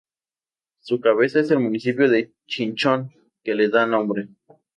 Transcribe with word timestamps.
Su 0.79 0.99
cabeza 0.99 1.41
es 1.41 1.51
el 1.51 1.59
municipio 1.59 2.09
de 2.09 2.31
Chinchón 2.47 3.11
que 3.43 3.53
le 3.53 3.69
da 3.69 3.85
nombre. 3.85 4.29